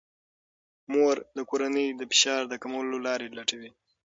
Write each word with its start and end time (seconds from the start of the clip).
مور 0.93 1.15
د 1.37 1.39
کورنۍ 1.49 1.87
د 1.99 2.01
فشار 2.11 2.41
کمولو 2.63 2.97
لارې 3.07 3.27
لټوي. 3.37 3.69